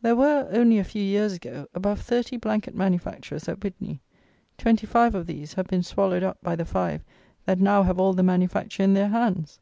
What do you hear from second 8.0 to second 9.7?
the manufacture in their hands!